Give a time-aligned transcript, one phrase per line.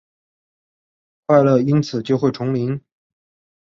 [1.27, 2.81] 快乐因此就会重临？